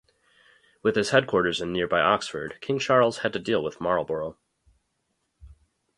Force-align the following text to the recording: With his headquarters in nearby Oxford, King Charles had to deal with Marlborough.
With 0.81 0.95
his 0.95 1.11
headquarters 1.11 1.61
in 1.61 1.71
nearby 1.71 1.99
Oxford, 2.01 2.57
King 2.59 2.79
Charles 2.79 3.19
had 3.19 3.33
to 3.33 3.39
deal 3.39 3.63
with 3.63 3.79
Marlborough. 3.79 4.35